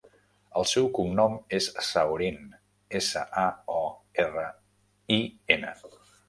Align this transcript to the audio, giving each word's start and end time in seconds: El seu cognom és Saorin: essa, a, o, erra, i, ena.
El 0.59 0.63
seu 0.69 0.87
cognom 0.99 1.35
és 1.57 1.67
Saorin: 1.87 2.39
essa, 3.01 3.23
a, 3.43 3.45
o, 3.75 3.85
erra, 4.25 4.47
i, 5.21 5.21
ena. 5.59 5.77